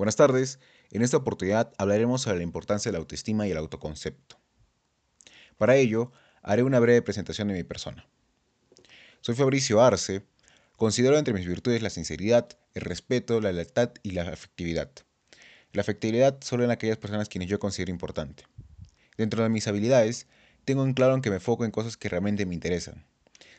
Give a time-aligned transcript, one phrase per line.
[0.00, 0.58] Buenas tardes,
[0.92, 4.40] en esta oportunidad hablaremos sobre la importancia de la autoestima y el autoconcepto.
[5.58, 6.10] Para ello,
[6.40, 8.08] haré una breve presentación de mi persona.
[9.20, 10.24] Soy Fabricio Arce,
[10.78, 14.90] considero entre mis virtudes la sinceridad, el respeto, la lealtad y la afectividad.
[15.74, 18.44] La afectividad solo en aquellas personas quienes yo considero importante.
[19.18, 20.28] Dentro de mis habilidades,
[20.64, 23.04] tengo en claro que me foco en cosas que realmente me interesan,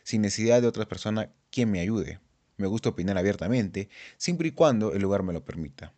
[0.01, 2.19] sin necesidad de otra persona quien me ayude.
[2.57, 5.93] Me gusta opinar abiertamente, siempre y cuando el lugar me lo permita.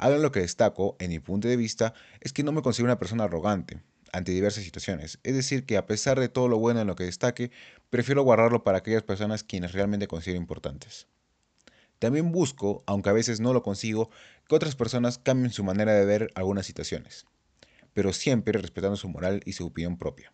[0.00, 2.86] Algo en lo que destaco, en mi punto de vista, es que no me considero
[2.86, 3.82] una persona arrogante
[4.14, 5.18] ante diversas situaciones.
[5.24, 7.50] Es decir, que a pesar de todo lo bueno en lo que destaque,
[7.90, 11.06] prefiero guardarlo para aquellas personas quienes realmente considero importantes.
[11.98, 14.08] También busco, aunque a veces no lo consigo,
[14.48, 17.26] que otras personas cambien su manera de ver algunas situaciones,
[17.92, 20.32] pero siempre respetando su moral y su opinión propia.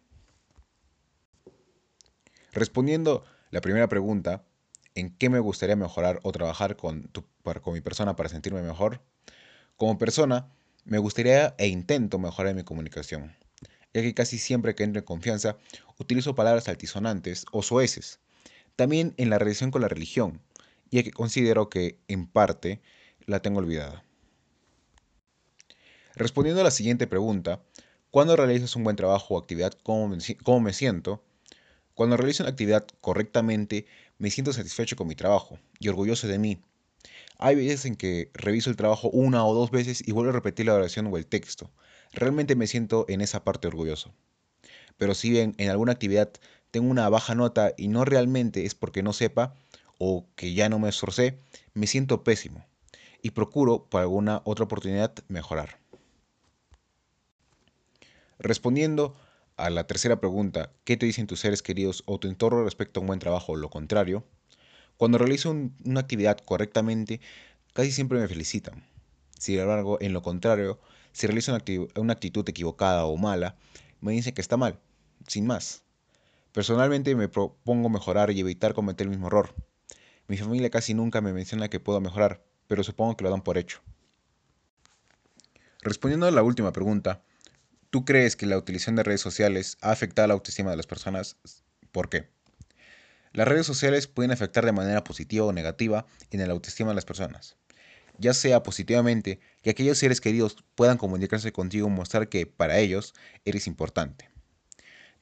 [2.52, 4.44] Respondiendo la primera pregunta,
[4.94, 7.10] ¿en qué me gustaría mejorar o trabajar con,
[7.42, 9.02] con mi persona para sentirme mejor?
[9.76, 10.48] Como persona,
[10.86, 13.36] me gustaría e intento mejorar mi comunicación,
[13.92, 15.58] ya que casi siempre que entro en confianza
[15.98, 18.18] utilizo palabras altisonantes o soeces.
[18.74, 20.40] También en la relación con la religión,
[20.90, 22.80] ya que considero que, en parte,
[23.26, 24.02] la tengo olvidada.
[26.14, 27.60] Respondiendo a la siguiente pregunta,
[28.10, 31.22] ¿cuándo realizas un buen trabajo o actividad, cómo me, cómo me siento?
[31.92, 33.84] Cuando realizo una actividad correctamente,
[34.16, 36.62] me siento satisfecho con mi trabajo y orgulloso de mí,
[37.38, 40.66] hay veces en que reviso el trabajo una o dos veces y vuelvo a repetir
[40.66, 41.70] la oración o el texto.
[42.12, 44.14] Realmente me siento en esa parte orgulloso.
[44.96, 46.30] Pero si bien en alguna actividad
[46.70, 49.54] tengo una baja nota y no realmente es porque no sepa
[49.98, 51.38] o que ya no me esforcé,
[51.74, 52.64] me siento pésimo
[53.22, 55.78] y procuro para alguna otra oportunidad mejorar.
[58.38, 59.16] Respondiendo
[59.56, 63.02] a la tercera pregunta, ¿qué te dicen tus seres queridos o tu entorno respecto a
[63.02, 64.24] un buen trabajo o lo contrario?
[64.96, 67.20] Cuando realizo una actividad correctamente,
[67.74, 68.84] casi siempre me felicitan.
[69.38, 70.80] Sin embargo, en lo contrario,
[71.12, 71.62] si realizo una,
[71.96, 73.56] una actitud equivocada o mala,
[74.00, 74.78] me dicen que está mal,
[75.26, 75.82] sin más.
[76.52, 79.54] Personalmente me propongo mejorar y evitar cometer el mismo error.
[80.28, 83.58] Mi familia casi nunca me menciona que puedo mejorar, pero supongo que lo dan por
[83.58, 83.82] hecho.
[85.82, 87.22] Respondiendo a la última pregunta,
[87.90, 91.36] ¿tú crees que la utilización de redes sociales ha afectado la autoestima de las personas?
[91.92, 92.35] ¿Por qué?
[93.36, 97.04] Las redes sociales pueden afectar de manera positiva o negativa en la autoestima de las
[97.04, 97.58] personas.
[98.16, 103.12] Ya sea positivamente, que aquellos seres queridos puedan comunicarse contigo y mostrar que para ellos
[103.44, 104.30] eres importante.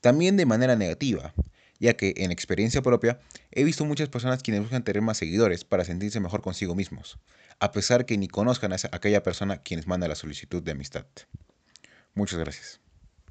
[0.01, 1.35] También de manera negativa,
[1.81, 3.19] ya que en experiencia propia
[3.51, 7.19] he visto muchas personas quienes buscan tener más seguidores para sentirse mejor consigo mismos,
[7.59, 11.07] a pesar que ni conozcan a aquella persona quienes manda la solicitud de amistad.
[12.15, 12.84] Muchas gracias.